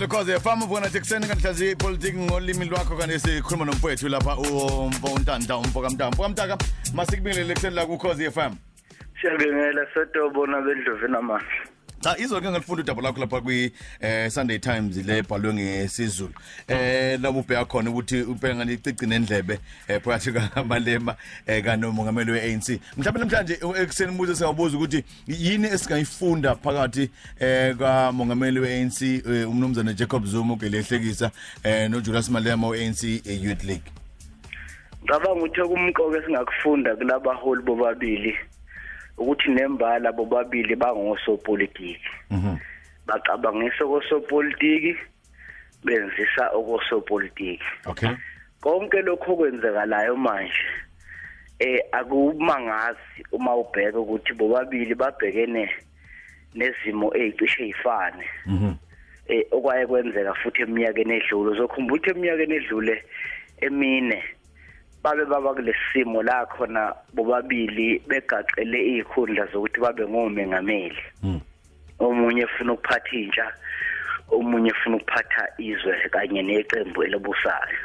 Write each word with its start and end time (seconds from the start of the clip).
Lokhoze 0.00 0.40
fama 0.40 0.64
ubona 0.64 0.88
nje 0.88 0.98
kuseni 0.98 1.26
kanti 1.26 1.42
hlazi 1.42 1.70
ipolitiki 1.70 2.18
ngolimi 2.18 2.64
lwakho 2.64 2.96
kanti 2.96 3.18
sikhuluma 3.18 3.64
nomfowethu 3.64 4.08
lapha 4.08 4.36
umfo 4.36 5.06
untanta 5.14 5.56
umfo 5.56 5.80
kaMtaka 5.80 6.08
umfo 6.08 6.22
kaMtaka 6.22 6.58
masikubingelele 6.94 7.54
kuseni 7.54 7.74
la 7.74 7.86
ku 7.86 7.98
Khosi 7.98 8.30
FM 8.30 8.52
Siyabingelela 9.20 9.86
Sotobo 9.94 10.46
nabendlovu 10.46 11.08
namandla. 11.08 11.75
Cha 12.00 12.18
izolo 12.18 12.40
ke 12.40 12.50
ngalifunda 12.50 12.82
udaba 12.82 13.02
lakho 13.02 13.20
lapha 13.20 13.40
kwi 13.40 13.72
eh, 14.00 14.30
Sunday 14.30 14.58
Times 14.58 14.96
le 14.96 15.22
bhalwe 15.22 15.54
ngesizulu. 15.54 16.32
Eh 16.68 17.20
labo 17.20 17.40
ubheka 17.40 17.64
khona 17.64 17.90
ukuthi 17.90 18.22
ubheka 18.22 18.54
ngani 18.56 18.72
icici 18.72 19.06
nendlebe 19.06 19.58
eh, 19.88 20.00
phakathi 20.00 20.32
kaMalema 20.32 21.16
eh, 21.46 21.64
kanomongameli 21.64 22.32
weANC 22.32 22.80
mhlawumbe 22.96 23.20
namhlanje 23.20 23.58
ekuseni 23.82 24.12
muze 24.12 24.34
singabuza 24.34 24.76
ukuthi 24.76 25.04
yini 25.26 25.66
esingayifunda 25.68 26.54
phakathi 26.54 27.10
eh, 27.40 27.76
kamongameli 27.76 28.60
weANC 28.60 29.02
eh, 29.02 29.50
umnumzana 29.50 29.92
Jacob 29.92 30.24
Zuma 30.24 30.54
ukelehlekisa 30.54 31.30
eh, 31.64 31.90
noJulius 31.90 32.30
Malema 32.30 32.68
weANC 32.68 33.02
eh, 33.04 33.42
Youth 33.44 33.64
League? 33.64 33.92
Ngicabanga 35.02 35.32
ukuthi 35.32 35.60
kumqoke 35.60 36.22
singakufunda 36.26 36.96
kulabaholi 36.96 37.62
bobabili 37.62 38.34
ukuthi 39.18 39.50
nembala 39.50 40.12
bobabili 40.12 40.76
bangosopolitiki. 40.76 42.10
mhm 42.30 42.56
Bacabangisa 43.06 43.84
okosopolitiki 43.84 44.96
benzisa 45.84 46.50
okosopolitiki. 46.54 47.64
okay 47.86 48.10
Konke 48.60 49.02
lokho 49.02 49.32
okwenzekalayo 49.32 50.16
manje 50.16 50.64
eh 51.58 51.80
akumangazi 51.92 53.24
uma 53.32 53.54
ubheka 53.56 53.98
ukuthi 53.98 54.32
bobabili 54.34 54.94
babhekene 54.94 55.70
nezimo 56.54 57.14
ezicishe 57.16 57.62
ezifane. 57.62 58.24
mhm 58.46 58.72
eh 59.28 59.46
okwaye 59.50 59.86
kwenzeka 59.86 60.34
futhi 60.34 60.62
eminyakeni 60.62 61.14
edlule 61.16 61.50
uzokhumbula 61.50 61.98
ukuthi 61.98 62.10
eminyakeni 62.10 62.54
edlule 62.54 63.04
emine 63.60 64.22
babe 65.06 65.24
baba 65.24 65.54
kulesimo 65.54 66.22
la 66.22 66.46
khona 66.46 66.92
bobabili 67.14 68.02
begaqele 68.08 68.78
izikhundla 68.90 69.46
zokuthi 69.52 69.78
babe 69.80 70.02
ngomengameli 70.02 71.02
mhm 71.22 71.38
omunye 71.98 72.44
ufuna 72.44 72.72
ukuphatha 72.72 73.16
intsha 73.16 73.46
omunye 74.30 74.70
ufuna 74.70 74.96
ukuphatha 74.96 75.42
izwe 75.58 76.08
kanye 76.10 76.42
neqembu 76.42 77.04
elibusayo. 77.06 77.78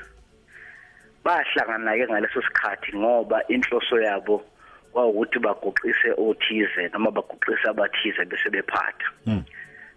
Bahlangana 1.23 1.93
ke 1.97 2.05
ngaleso 2.09 2.41
sikhathi 2.41 2.97
ngoba 2.97 3.37
inhloso 3.47 4.01
yabo 4.01 4.43
kwawukuthi 4.91 5.39
baguqise 5.39 6.09
othize 6.17 6.89
noma 6.91 7.11
baguqise 7.11 7.69
abathize 7.69 8.25
bese 8.25 8.49
bephatha. 8.49 9.07
Mhm 9.25 9.45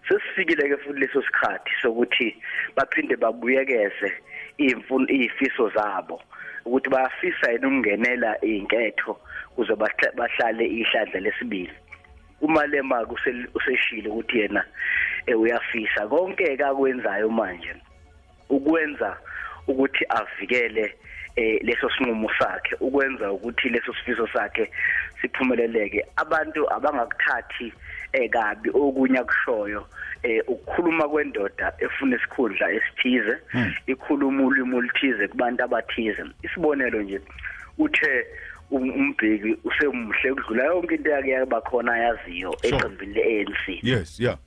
sesifikile 0.07 0.69
ke 0.69 0.77
futhi 0.77 0.99
leso 0.99 1.21
sikhathi 1.21 1.71
sokuthi 1.81 2.35
baphinde 2.75 3.15
babuyekeze 3.17 4.09
imfuno 4.57 5.09
izifiso 5.09 5.69
zabo. 5.69 6.21
Ukuthi 6.65 6.89
bayafisa 6.89 7.51
yini 7.51 7.65
ukungenela 7.65 8.41
inketho 8.41 9.19
kuze 9.55 9.73
bahla- 9.75 10.15
bahlale 10.15 10.65
ihlandla 10.65 11.19
lesibili. 11.19 11.73
Uma 12.41 12.65
lema 12.67 13.07
useshile 13.55 14.09
ukuthi 14.09 14.39
yena 14.39 14.65
eh, 15.25 15.39
uyafisa. 15.39 16.07
Konke 16.07 16.57
akwenzayo 16.63 17.29
manje 17.29 17.75
ukwenza 18.49 19.17
ukuthi 19.67 20.05
avikele 20.09 20.95
eh 21.35 21.59
leso 21.63 21.89
sinqumo 21.89 22.29
sakhe 22.39 22.75
ukwenza 22.79 23.31
ukuthi 23.31 23.69
leso 23.69 23.93
sifiso 23.93 24.27
sakhe 24.27 24.71
siphumeleleke. 25.21 26.05
Abantu 26.15 26.73
abangakuthathi 26.73 27.65
eh 27.65 27.73
kabi 28.29 28.69
okunye 28.73 29.19
akushoyo 29.19 29.87
eh 30.23 30.43
ukukhuluma 30.47 31.09
kwendoda 31.09 31.73
efuna 31.79 32.15
isikhundla 32.15 32.71
esithize 32.71 33.37
Hmm. 33.51 33.73
ikhuluma 33.87 34.43
ulimi 34.43 34.75
oluthize 34.75 35.27
kubantu 35.27 35.63
abathize. 35.63 36.23
Isibonelo 36.43 37.01
nje 37.01 37.21
uthe 37.77 38.25
um- 38.71 38.91
umbheki 38.95 39.57
usemuhle 39.63 40.31
ukudlula 40.31 40.63
yonke 40.63 40.95
into 40.95 41.09
yake 41.09 41.29
yaba 41.29 41.61
khona 41.61 41.97
yaziyo 41.97 42.51
Sure. 42.61 42.77
eqembini 42.77 43.13
le-ANC 43.13 43.83
yes 43.83 44.19
yeah. 44.19 44.37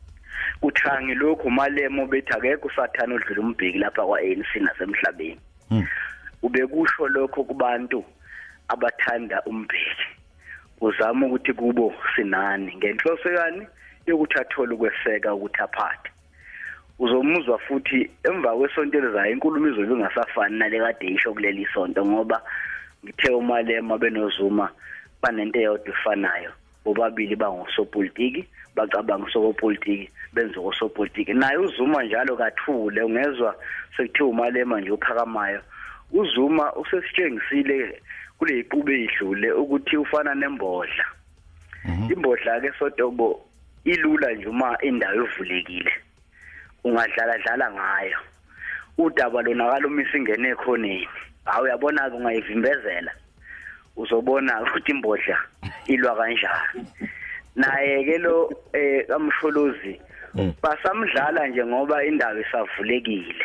Kuthangi 0.60 1.14
lokhu 1.14 1.50
malemo 1.50 2.06
bethi 2.06 2.32
akekho 2.32 2.68
usathana 2.68 3.14
odlula 3.14 3.40
umbheki 3.40 3.78
lapha 3.78 4.02
kwa-ANC 4.06 4.50
nasemhlabeni. 4.60 5.40
Mhm 5.70 5.86
ubekusho 6.42 7.08
lokho 7.08 7.44
kubantu 7.44 8.04
abathanda 8.68 9.42
umbheki. 9.46 10.06
Uzama 10.80 11.26
ukuthi 11.26 11.52
kubo 11.52 11.94
sinani 12.16 12.76
ngenhloso 12.76 13.32
yani 13.32 13.66
yokuthi 14.06 14.38
athole 14.38 14.74
ukweseka 14.74 15.34
ukuthi 15.34 15.60
aphathe. 15.62 16.10
Uzomuzwa 16.98 17.58
futhi 17.58 18.10
emva 18.24 18.56
kwesonto 18.56 18.98
elizayo 18.98 19.32
inkulumo 19.32 19.68
izobe 19.68 19.94
ingasafani 19.94 20.58
nale 20.58 20.78
kade 20.78 21.06
isho 21.06 21.32
kuleli 21.32 21.66
sonto 21.74 22.06
ngoba 22.06 22.42
ngithe 23.04 23.30
umalema 23.30 23.98
benozuma 23.98 24.70
banento 25.22 25.58
eyodwa 25.58 25.94
efanayo. 25.94 26.52
Bobabili 26.84 27.36
bangosopolitiki 27.36 28.46
bacabanga 28.74 29.30
sokopolitiki 29.30 30.10
benze 30.32 30.58
osopolitiki 30.58 31.34
naye 31.34 31.56
uzuma 31.58 32.02
njalo 32.02 32.36
kathule 32.36 33.02
ungezwa 33.02 33.54
sekuthiwa 33.96 34.28
umalema 34.28 34.80
nje 34.80 34.90
uphakamayo 34.90 35.60
uzuma 36.12 36.72
usesitshengisile 36.72 38.02
kule 38.38 38.58
iqube 38.58 39.04
idlule 39.04 39.52
ukuthi 39.52 39.96
ufana 39.96 40.34
nembodla. 40.34 41.04
Mhm. 41.84 42.12
Imbodla 42.12 42.60
ke 42.60 42.70
sotobo 42.78 43.44
ilula 43.84 44.32
nje 44.32 44.46
uma 44.46 44.78
indawo 44.82 45.24
ivulekile 45.24 45.92
ungadlala 46.84 47.38
dlala 47.38 47.70
ngayo. 47.72 48.18
Udaba 48.98 49.42
lona 49.42 49.70
kalumisa 49.70 50.18
ingene 50.18 50.48
ekhoneni. 50.48 51.08
Hawu 51.44 51.64
uyabona 51.64 52.10
ke 52.10 52.16
ungayivimbezela? 52.16 53.12
Uzobona 53.96 54.62
ukuthi 54.62 54.92
imbodla 54.92 55.36
ilwa 55.92 56.16
kanjani. 56.16 56.86
Naye 57.56 58.04
ke 58.04 58.18
lo 58.18 58.50
eh 58.72 59.06
kamsholozi 59.06 60.00
Mm. 60.34 60.52
basamdlala 60.62 61.46
nje 61.48 61.64
ngoba 61.66 62.04
indawo 62.04 62.40
isavulekile. 62.40 63.44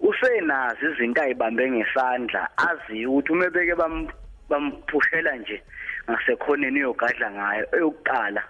Usenazi 0.00 0.86
izinto 0.92 1.22
ayibambe 1.22 1.70
ngesandla 1.70 2.48
azi 2.56 3.06
ukuthi 3.06 3.32
umebeke 3.32 3.74
bam 3.74 4.08
bamphushela 4.48 5.36
nje 5.36 5.62
ngasekhoneni 6.10 6.78
uyogadla 6.84 7.30
ngayo 7.30 7.66
eyokuqala 7.76 8.42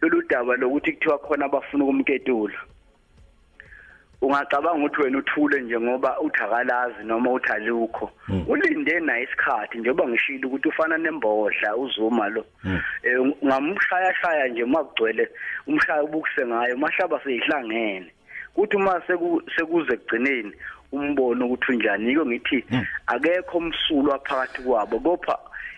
lolu 0.00 0.22
daba 0.28 0.56
lokuthi 0.56 0.92
kuthiwa 0.92 1.18
khona 1.18 1.44
abafuna 1.46 1.84
ukumketula 1.84 2.58
ungacabanga 4.22 4.86
ukuthi 4.86 5.02
wena 5.02 5.18
uthule 5.18 5.60
nje 5.60 5.80
ngoba 5.80 6.20
uthakalazi 6.20 7.04
noma 7.04 7.32
uthalukho 7.32 8.10
Mm. 8.28 8.44
ulinde 8.48 9.00
naye 9.00 9.24
isikhathi 9.24 9.78
njengoba 9.78 10.08
ngishilo 10.08 10.48
ukuthi 10.48 10.68
ufana 10.68 10.98
nembodla 10.98 11.76
uzuma 11.76 12.28
lo 12.28 12.44
Mm. 12.64 12.80
eh 13.02 13.18
ngamshaya 13.44 14.14
shaya 14.14 14.48
nje 14.48 14.64
makugcwele 14.64 15.28
umshaya 15.66 16.02
ubukuse 16.02 16.46
ngayo 16.46 16.76
mahlaba 16.76 17.20
seyihlangene 17.24 18.12
kuthi 18.56 18.76
uma 18.76 19.00
seku- 19.06 19.42
sekuze 19.56 19.96
kugcineni 19.96 20.52
umbono 20.92 21.44
ukuthi 21.46 21.72
unjani 21.72 22.08
yiko 22.08 22.26
ngithi 22.26 22.64
Mm. 22.70 22.84
akekho 23.06 23.58
umsulwa 23.58 24.18
phakathi 24.18 24.62
kwabo 24.62 25.00
kopha 25.00 25.36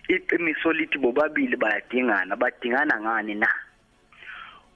iqiniso 0.08 0.72
lithi 0.72 0.98
bobabili 0.98 1.56
bayadingana 1.56 2.36
badingana 2.36 3.00
ngani 3.00 3.34
na 3.34 3.48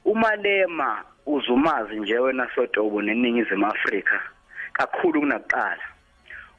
umalema 0.04 1.04
uzumazi 1.26 1.96
nje 2.00 2.18
wena 2.18 2.48
sotobo 2.54 3.02
neningizimu 3.02 3.66
Afrika 3.66 4.20
kakhulu 4.72 5.20
kunakuqala 5.20 5.82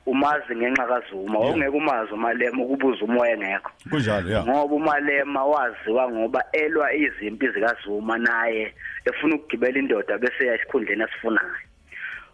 umazi 0.06 0.56
ngenxa 0.56 0.88
kazuma. 0.88 1.40
Ongeke 1.40 1.78
umazi 1.78 2.14
umalema 2.14 2.64
ukubuza 2.64 3.06
umoya 3.06 3.38
ngekho. 3.38 3.72
Kunjalo 3.90 4.30
yeah. 4.30 4.48
Ngoba 4.48 4.76
umalema 4.76 5.46
waziwa 5.46 6.12
ngoba 6.12 6.44
elwa 6.52 6.94
izimpi 6.94 7.48
zikazuma 7.48 8.18
naye 8.18 8.74
efuna 9.06 9.36
ukugibela 9.36 9.80
indoda 9.80 10.18
bese 10.18 10.46
ya 10.46 10.56
esikhundleni 10.56 11.04
asifunayo. 11.04 11.56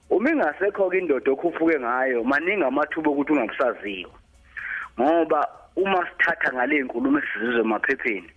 Uma 0.09 0.31
ingasekho 0.31 0.89
ke 0.89 0.97
indoda 0.97 1.31
okhuphuke 1.31 1.79
ngayo 1.79 2.23
maningi 2.23 2.63
amathuba 2.63 3.11
ukuthi 3.11 3.31
ungabusaziwa 3.33 4.11
ngoba 4.99 5.47
uma 5.75 6.07
sithatha 6.07 6.53
ngale 6.53 6.81
nkulumo 6.81 7.19
esizizwe 7.19 7.61
emaphepheni 7.61 8.31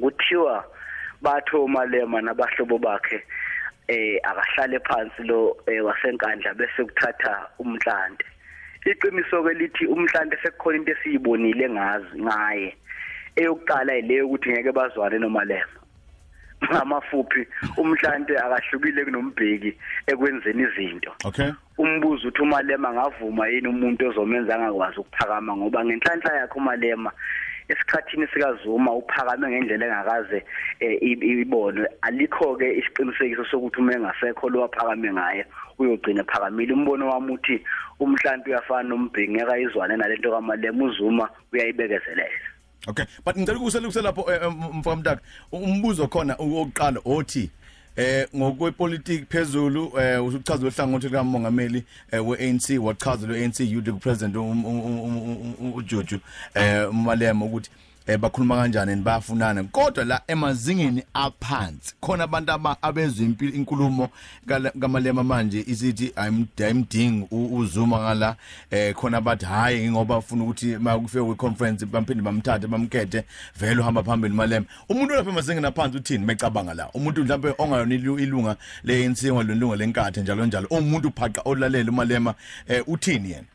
kuthiwa 0.00 0.64
batho 1.22 1.68
malema 1.68 2.20
nabahlobo 2.20 2.78
bakhe 2.78 3.24
eh 3.92 4.20
akahlale 4.30 4.78
phansi 4.88 5.22
lo 5.30 5.56
eh, 5.66 5.84
wasenkandla 5.84 6.54
bese 6.54 6.80
kuthatha 6.88 7.34
umntlante 7.58 8.24
iqiniso 8.86 9.42
ke 9.44 9.52
lithi 9.54 9.86
umntlante 9.86 10.36
sekukhona 10.42 10.76
into 10.78 10.92
esiyibonile 10.92 11.70
ngazi 11.70 12.18
ngaye. 12.22 12.76
Eyokuqala 13.36 13.96
ileyo 13.96 14.26
ukuthi 14.26 14.50
ngeke 14.50 14.72
bazwane 14.72 15.18
nomalema 15.18 15.78
ngamafuphi 16.64 17.46
umntlante 17.76 18.38
akahlukile 18.38 19.04
kunombheki 19.04 19.72
ekwenzeni 20.06 20.62
izinto. 20.62 21.12
Okay. 21.24 21.50
Umbuzo 21.78 22.28
uthi 22.28 22.42
umalema 22.42 22.92
ngavuma 22.92 23.48
yini 23.48 23.68
umuntu 23.68 24.08
ozomenza 24.08 24.54
angakwazi 24.54 25.00
ukuphakama 25.00 25.56
ngoba 25.56 25.84
ngenhlanhla 25.84 26.36
yakhe 26.36 26.58
umalema 26.58 27.10
esikhathini 27.72 28.26
sikaZuma 28.26 28.92
uphakame 28.92 29.48
ngendlela 29.48 29.86
engakaze 29.86 30.44
eh, 30.80 30.98
i- 31.02 31.40
ibonwe. 31.42 31.88
Alikho 32.02 32.56
ke 32.56 32.72
isiqinisekiso 32.78 33.44
sokuthi 33.44 33.80
uma 33.80 33.94
engasekho 33.94 34.48
lo 34.50 34.60
waphakame 34.60 35.12
ngaye 35.12 35.44
uyogcina 35.78 36.24
phakamile 36.24 36.72
umbono 36.74 37.08
wami 37.08 37.32
uthi 37.32 37.64
umhlanti 38.00 38.50
uyafana 38.50 38.88
nombhingi 38.88 39.32
ngeke 39.34 39.52
ayizwane 39.52 39.96
nalento 39.96 40.30
kamalema 40.30 40.84
uzuma 40.84 41.28
uyayibekezelela. 41.52 42.40
Okay 42.88 43.04
but 43.24 43.36
ngicela 43.36 43.58
ukuselukuse 43.58 44.02
lapho 44.02 44.32
eh, 44.32 44.40
eh, 44.42 44.52
mfamdaka 44.74 45.20
umbuzo 45.52 46.08
khona 46.08 46.34
oqala 46.38 47.00
othi 47.04 47.50
eh 47.96 48.26
ngokwepolitiki 48.36 49.24
phezulu 49.28 49.92
eh 50.00 50.24
usuchaza 50.24 50.66
ohlangothi 50.66 51.06
likamongameli 51.06 51.84
eh, 52.12 52.28
we-ANC 52.28 52.78
wachaza 52.82 53.26
lo-ANC 53.26 53.60
youth 53.60 53.88
president 54.00 54.36
um- 54.36 54.64
um- 54.64 54.80
um- 54.80 55.00
um- 55.00 55.54
um- 55.60 55.74
uJojo 55.74 56.18
eh 56.54 56.90
umalema 56.90 57.44
ukuthi 57.44 57.70
eh 58.06 58.18
bakhuluma 58.18 58.56
kanjani? 58.56 58.92
And 58.92 59.04
bayafunana. 59.04 59.64
Kodwa 59.64 60.04
la 60.04 60.20
emazingeni 60.28 61.02
aphansi 61.14 61.94
khona 62.00 62.24
abantu 62.24 62.52
aba 62.52 62.76
abezwe 62.82 63.24
impilo 63.26 63.52
inkulumo 63.52 64.08
kala- 64.46 64.70
kamalema 64.80 65.24
manje 65.24 65.64
isithi 65.66 66.12
ayimdingi 66.16 67.26
uzuma 67.30 67.98
ngala. 67.98 68.36
Eh 68.70 68.94
khona 68.94 69.20
bathi 69.20 69.44
hayi 69.46 69.90
ngoba 69.90 70.18
ufuna 70.18 70.44
ukuthi 70.44 70.76
makufike 70.78 71.24
kwi 71.24 71.34
conference 71.34 71.86
bamphinde 71.86 72.22
bamthathe 72.22 72.66
bamkhethe. 72.66 73.24
Vele 73.60 73.80
uhamba 73.80 74.02
phambili 74.02 74.34
malema 74.34 74.66
umuntu 74.88 75.14
lapha 75.14 75.30
emazingeni 75.30 75.66
aphansi 75.66 75.96
uthini 75.96 76.24
mecabanga 76.26 76.74
la? 76.74 76.90
Umuntu 76.94 77.24
mhlawumbe 77.24 77.54
ongayona 77.58 77.94
ilu- 77.94 78.18
ilunga 78.20 78.56
le 78.84 79.04
ANC 79.06 79.24
ngolunga 79.32 79.76
lenkathe 79.76 80.20
njalo 80.22 80.46
njalo. 80.46 80.66
Umuntu 80.70 81.10
phaqa 81.10 81.42
olalela 81.44 81.90
umalema 81.90 82.34
eh 82.68 82.82
uthini 82.86 83.30
yena? 83.30 83.46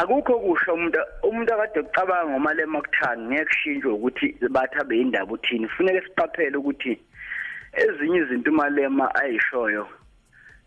Akukho 0.00 0.38
kusho 0.44 0.74
umuntu 0.74 0.98
umuntu 1.22 1.50
akade 1.54 1.80
ucabanga 1.80 2.30
ngomalema 2.30 2.82
kuthani 2.82 3.22
ngeke 3.26 3.44
kushintshwe 3.44 3.92
ukuthi 3.92 4.26
bathi 4.54 4.78
abe 4.80 5.00
indaba 5.00 5.32
uthini 5.32 5.66
kufuneka 5.68 6.06
siqaphele 6.06 6.56
ukuthi 6.56 6.92
ezinye 7.82 8.18
izinto 8.18 8.50
umalema 8.50 9.14
ayishoyo 9.14 9.88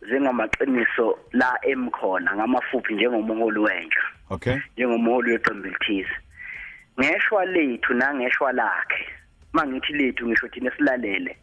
zingamaqiniso 0.07 1.07
la 1.31 1.51
emkhona 1.61 2.35
ngamafuphi 2.35 2.93
njengomholi 2.93 3.59
wentsha 3.59 4.05
okay. 4.29 4.57
Njengomholi 4.73 5.31
weqembu 5.31 5.67
elithize. 5.67 6.15
Ngeshwa 6.99 7.45
lethu 7.45 7.93
nangeshwa 7.93 8.51
lakhe. 8.51 9.05
Mangithi 9.53 9.93
lethu 9.93 10.27
ngisho 10.27 10.47
thina 10.47 10.71
silalele 10.71 11.37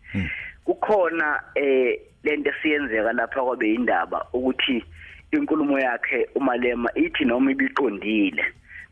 kukhona 0.64 1.42
eh 1.54 2.00
lento 2.24 2.50
esiyenzeka 2.50 3.12
lapha 3.12 3.42
kwabe 3.42 3.74
indaba 3.74 4.26
ukuthi 4.32 4.84
inkulumo 5.32 5.78
yakhe 5.78 6.28
umalema 6.34 6.90
ithi 6.94 7.24
noma 7.24 7.50
ibiqondile 7.50 8.44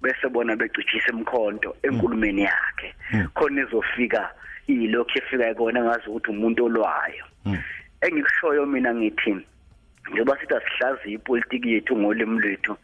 bese 0.03 0.29
bona 0.29 0.57
becijisa 0.57 1.13
emkhonto 1.13 1.77
enkulumeni 1.83 2.43
yakhe. 2.43 2.95
Khona 3.35 3.63
izofika 3.63 4.31
ilokhu 4.67 5.19
efika 5.19 5.55
kona 5.55 5.85
ngazi 5.85 6.07
ukuthi 6.09 6.31
umuntu 6.31 6.65
olwayo. 6.65 7.25
Engikushoyo 8.01 8.67
mina 8.67 8.95
ngithi 8.95 9.37
njengoba 10.11 10.39
sithi 10.41 10.55
asihlaziyi 10.55 11.15
ipolitiki 11.15 11.73
yethu 11.73 11.97
ngolimi 11.97 12.41
lwethu 12.41 12.77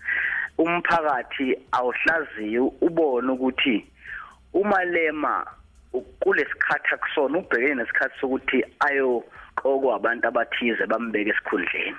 umphakathi 0.58 1.56
awuhlaziyi 1.73 2.58
ubone 2.58 3.32
ukuthi 3.32 3.87
umalema 4.55 5.46
kulesikhathi 6.20 6.94
akusona 6.94 7.38
ubhekene 7.38 7.75
nesikhathi 7.75 8.20
sokuthi 8.20 8.64
ayoqokwa 8.87 9.96
abantu 9.96 10.29
abathize 10.29 10.87
bambeke 10.87 11.31
esikhundleni. 11.31 11.96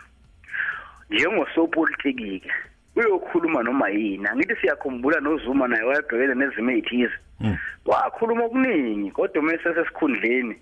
Njengosopolitiki 1.11 2.39
ke 2.39 2.51
uyokhuluma 2.95 3.63
noma 3.63 3.89
yini? 3.89 4.27
Angithi 4.27 4.55
siyakhumbula 4.55 5.19
nozuma 5.19 5.67
naye 5.67 5.83
wayebhekene 5.83 6.35
nezimo 6.35 6.71
ezithize 6.71 7.17
wakhuluma 7.85 8.45
okuningi 8.45 9.11
kodwa 9.11 9.41
uma 9.41 9.53
esesikhundleni 9.53 10.55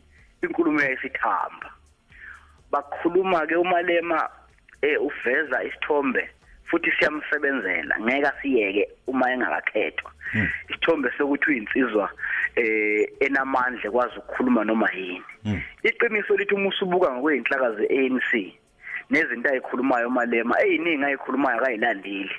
inkulumo 0.43 0.81
yayisithamba. 0.81 1.69
Bakhuluma 2.71 3.47
ke 3.47 3.55
umalema 3.55 4.29
eh 4.81 4.97
uveza 5.01 5.63
isithombe 5.63 6.29
futhi 6.65 6.91
siyamsebenzela. 6.91 7.99
Ngeke 7.99 8.27
asiyeke 8.27 8.89
uma 9.07 9.31
engakakhethwa. 9.31 10.11
Isithombe 10.69 11.11
sokuthi 11.17 11.49
uyinsizwa 11.49 12.09
eh 12.55 13.09
enamandla 13.19 13.91
kwazi 13.91 14.17
ukukhuluma 14.17 14.63
noma 14.63 14.89
yini. 14.93 15.23
Iqiniso 15.83 16.37
lithi 16.37 16.55
uma 16.55 16.69
usubuka 16.69 17.11
ngokweinhlaka 17.11 17.71
ze-ANC 17.71 18.53
nezinto 19.09 19.49
ayikhulumayo 19.49 20.07
umalema 20.07 20.61
eyiningi 20.61 21.05
ayikhulumayo 21.05 21.57
akayilandeli 21.57 22.35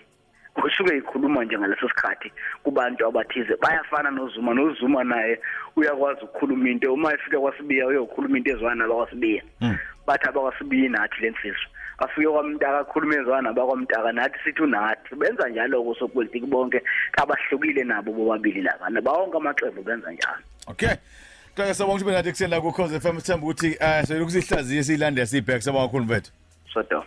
kusuke 0.55 0.97
ikhuluma 0.97 1.45
nje 1.45 1.59
ngaleso 1.59 1.89
sikhathi 1.89 2.33
kubantu 2.63 3.07
abathize 3.07 3.57
bayafana 3.57 4.11
nozuma 4.11 4.55
nozuma 4.55 5.05
naye 5.05 5.41
uyakwazi 5.77 6.21
ukukhuluma 6.25 6.69
into 6.69 6.95
uma 6.95 7.15
efika 7.15 7.41
kwasibiya 7.41 7.87
uyokhuluma 7.87 8.37
into 8.39 8.51
ezwana 8.51 8.75
nabakwasibiya 8.75 9.43
bathi 10.07 10.29
abakwasibiya 10.29 10.89
nathi 10.91 11.21
lensizwa 11.23 11.69
afike 12.01 12.29
kwamntaka 12.29 12.79
akhulume 12.79 13.17
ezwana 13.17 13.43
nabakwamntaka 13.43 14.13
nathi 14.13 14.39
sithi 14.45 14.63
unathi. 14.63 15.15
Benza 15.15 15.49
njalo 15.49 15.83
kusopolitiki 15.83 16.47
bonke 16.47 16.83
kabahlukile 17.13 17.85
nabo 17.85 18.13
bobabili 18.13 18.63
laba 18.63 19.01
bawonke 19.01 19.37
amaqembu 19.37 19.83
benza 19.83 20.13
njalo. 20.13 20.43
Okay. 20.67 20.95
Kaya 21.55 21.75
sabonga 21.75 21.95
ukuthi 21.95 22.05
benathi 22.05 22.31
kusela 22.31 22.61
ku 22.61 22.73
Cause 22.73 23.01
FM 23.01 23.19
sithemba 23.21 23.47
ukuthi 23.47 23.77
eh 23.81 24.05
sokusihlaziye 24.07 24.83
siyilandela 24.83 25.27
sibhek 25.27 25.63
sabonga 25.63 25.87
kakhulu 25.87 26.05
sodwa 26.75 27.07